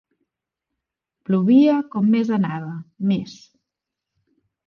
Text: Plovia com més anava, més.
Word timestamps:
Plovia 1.29 1.75
com 1.95 2.09
més 2.15 2.33
anava, 2.37 2.71
més. 3.11 3.35